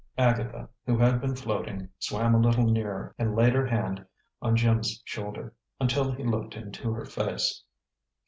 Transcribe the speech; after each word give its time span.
Agatha, 0.17 0.67
who 0.87 0.97
had 0.97 1.21
been 1.21 1.35
floating, 1.35 1.87
swam 1.99 2.33
a 2.33 2.39
little 2.39 2.65
nearer 2.65 3.13
and 3.19 3.35
laid 3.35 3.53
her 3.53 3.67
hand 3.67 4.03
on 4.41 4.55
Jim's 4.55 4.99
shoulder, 5.05 5.53
until 5.79 6.11
he 6.11 6.23
looked 6.23 6.55
into 6.55 6.91
her 6.91 7.05
face. 7.05 7.61